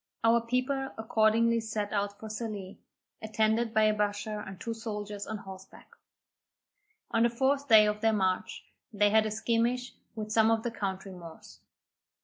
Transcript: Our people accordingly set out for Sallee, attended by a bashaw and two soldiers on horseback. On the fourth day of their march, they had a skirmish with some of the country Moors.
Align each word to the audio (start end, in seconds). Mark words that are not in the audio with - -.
Our 0.23 0.41
people 0.41 0.91
accordingly 0.97 1.59
set 1.59 1.93
out 1.93 2.19
for 2.19 2.27
Sallee, 2.27 2.79
attended 3.21 3.71
by 3.71 3.83
a 3.83 3.93
bashaw 3.93 4.43
and 4.47 4.59
two 4.59 4.73
soldiers 4.73 5.27
on 5.27 5.37
horseback. 5.37 5.91
On 7.11 7.21
the 7.21 7.29
fourth 7.29 7.67
day 7.67 7.85
of 7.85 8.01
their 8.01 8.11
march, 8.11 8.63
they 8.91 9.11
had 9.11 9.27
a 9.27 9.29
skirmish 9.31 9.93
with 10.15 10.31
some 10.31 10.49
of 10.49 10.63
the 10.63 10.71
country 10.71 11.11
Moors. 11.11 11.59